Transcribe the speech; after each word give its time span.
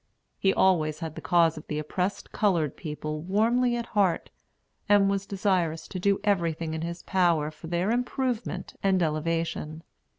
He 0.39 0.51
always 0.51 0.97
had 1.01 1.13
the 1.13 1.21
cause 1.21 1.57
of 1.59 1.67
the 1.67 1.77
oppressed 1.77 2.31
colored 2.31 2.75
people 2.75 3.21
warmly 3.21 3.75
at 3.75 3.85
heart, 3.85 4.31
and 4.89 5.11
was 5.11 5.27
desirous 5.27 5.87
to 5.89 5.99
do 5.99 6.19
everything 6.23 6.73
in 6.73 6.81
his 6.81 7.03
power 7.03 7.51
for 7.51 7.67
their 7.67 7.91
improvement 7.91 8.73
and 8.81 9.03
elevation. 9.03 9.83